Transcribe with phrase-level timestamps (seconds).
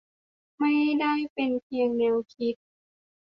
[0.59, 2.55] ไม่ได้เป็นเพียงแนวคิด